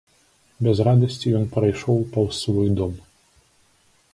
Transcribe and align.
Без 0.67 0.77
радасці 0.87 1.33
ён 1.39 1.45
прайшоў 1.57 1.97
паўз 2.15 2.35
свой 2.45 2.69
дом. 2.81 2.93